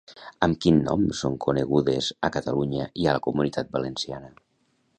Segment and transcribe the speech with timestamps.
[0.45, 4.33] Amb quin nom són conegudes a Catalunya i a la Comunitat Valenciana?